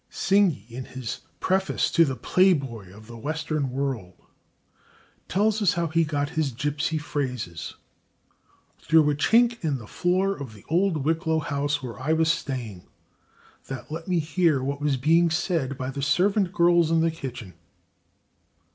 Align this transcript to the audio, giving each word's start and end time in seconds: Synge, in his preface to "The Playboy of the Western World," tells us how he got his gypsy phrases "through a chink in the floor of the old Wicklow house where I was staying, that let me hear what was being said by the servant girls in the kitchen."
Synge, 0.09 0.65
in 0.67 0.85
his 0.85 1.19
preface 1.39 1.91
to 1.91 2.05
"The 2.05 2.15
Playboy 2.15 2.91
of 2.91 3.05
the 3.05 3.15
Western 3.19 3.69
World," 3.69 4.15
tells 5.27 5.61
us 5.61 5.73
how 5.73 5.89
he 5.89 6.03
got 6.03 6.29
his 6.31 6.51
gypsy 6.51 6.99
phrases 6.99 7.75
"through 8.79 9.11
a 9.11 9.15
chink 9.15 9.63
in 9.63 9.77
the 9.77 9.85
floor 9.85 10.35
of 10.35 10.55
the 10.55 10.65
old 10.69 11.05
Wicklow 11.05 11.37
house 11.37 11.83
where 11.83 11.99
I 12.01 12.13
was 12.13 12.31
staying, 12.31 12.87
that 13.67 13.91
let 13.91 14.07
me 14.07 14.17
hear 14.17 14.63
what 14.63 14.81
was 14.81 14.97
being 14.97 15.29
said 15.29 15.77
by 15.77 15.91
the 15.91 16.01
servant 16.01 16.51
girls 16.51 16.89
in 16.89 17.01
the 17.01 17.11
kitchen." 17.11 17.53